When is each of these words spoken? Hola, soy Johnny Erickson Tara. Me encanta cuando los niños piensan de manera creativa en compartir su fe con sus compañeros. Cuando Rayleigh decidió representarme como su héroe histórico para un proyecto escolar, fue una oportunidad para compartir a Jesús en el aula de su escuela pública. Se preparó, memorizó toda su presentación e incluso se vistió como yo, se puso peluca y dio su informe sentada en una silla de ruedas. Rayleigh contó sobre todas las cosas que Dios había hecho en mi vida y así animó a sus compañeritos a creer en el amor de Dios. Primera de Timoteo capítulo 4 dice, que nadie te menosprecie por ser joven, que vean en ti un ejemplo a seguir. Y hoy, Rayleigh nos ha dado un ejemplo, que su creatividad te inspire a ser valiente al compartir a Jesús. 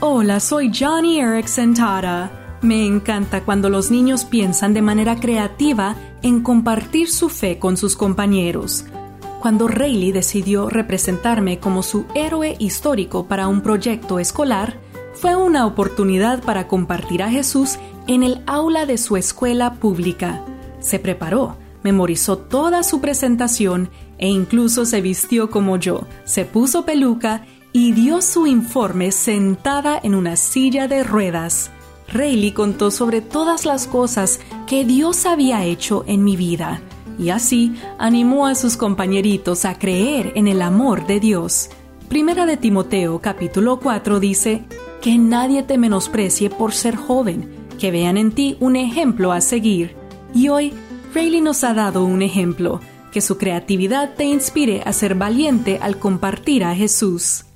Hola, 0.00 0.40
soy 0.40 0.72
Johnny 0.74 1.20
Erickson 1.20 1.72
Tara. 1.72 2.58
Me 2.62 2.84
encanta 2.84 3.42
cuando 3.42 3.70
los 3.70 3.90
niños 3.90 4.24
piensan 4.24 4.74
de 4.74 4.82
manera 4.82 5.16
creativa 5.16 5.94
en 6.22 6.42
compartir 6.42 7.08
su 7.10 7.28
fe 7.28 7.58
con 7.58 7.76
sus 7.76 7.96
compañeros. 7.96 8.84
Cuando 9.40 9.68
Rayleigh 9.68 10.12
decidió 10.12 10.68
representarme 10.68 11.60
como 11.60 11.82
su 11.82 12.06
héroe 12.14 12.56
histórico 12.58 13.26
para 13.26 13.46
un 13.46 13.60
proyecto 13.60 14.18
escolar, 14.18 14.78
fue 15.14 15.36
una 15.36 15.64
oportunidad 15.64 16.42
para 16.42 16.66
compartir 16.66 17.22
a 17.22 17.30
Jesús 17.30 17.78
en 18.06 18.22
el 18.24 18.42
aula 18.46 18.86
de 18.86 18.98
su 18.98 19.16
escuela 19.16 19.74
pública. 19.74 20.42
Se 20.80 20.98
preparó, 20.98 21.56
memorizó 21.82 22.36
toda 22.36 22.82
su 22.82 23.00
presentación 23.00 23.90
e 24.18 24.28
incluso 24.28 24.86
se 24.86 25.00
vistió 25.00 25.50
como 25.50 25.76
yo, 25.76 26.02
se 26.24 26.44
puso 26.44 26.84
peluca 26.84 27.44
y 27.76 27.90
dio 27.90 28.22
su 28.22 28.46
informe 28.46 29.10
sentada 29.10 29.98
en 30.00 30.14
una 30.14 30.36
silla 30.36 30.86
de 30.86 31.02
ruedas. 31.02 31.72
Rayleigh 32.06 32.54
contó 32.54 32.92
sobre 32.92 33.20
todas 33.20 33.66
las 33.66 33.88
cosas 33.88 34.38
que 34.68 34.84
Dios 34.84 35.26
había 35.26 35.64
hecho 35.64 36.04
en 36.06 36.22
mi 36.22 36.36
vida 36.36 36.80
y 37.18 37.30
así 37.30 37.74
animó 37.98 38.46
a 38.46 38.54
sus 38.54 38.76
compañeritos 38.76 39.64
a 39.64 39.76
creer 39.76 40.30
en 40.36 40.46
el 40.46 40.62
amor 40.62 41.08
de 41.08 41.18
Dios. 41.18 41.68
Primera 42.08 42.46
de 42.46 42.56
Timoteo 42.56 43.20
capítulo 43.20 43.80
4 43.80 44.20
dice, 44.20 44.62
que 45.02 45.18
nadie 45.18 45.64
te 45.64 45.76
menosprecie 45.76 46.50
por 46.50 46.74
ser 46.74 46.94
joven, 46.94 47.50
que 47.80 47.90
vean 47.90 48.18
en 48.18 48.30
ti 48.30 48.56
un 48.60 48.76
ejemplo 48.76 49.32
a 49.32 49.40
seguir. 49.40 49.96
Y 50.32 50.48
hoy, 50.48 50.72
Rayleigh 51.12 51.42
nos 51.42 51.64
ha 51.64 51.74
dado 51.74 52.04
un 52.04 52.22
ejemplo, 52.22 52.80
que 53.10 53.20
su 53.20 53.36
creatividad 53.36 54.14
te 54.14 54.24
inspire 54.24 54.82
a 54.86 54.92
ser 54.92 55.16
valiente 55.16 55.80
al 55.82 55.98
compartir 55.98 56.62
a 56.62 56.76
Jesús. 56.76 57.46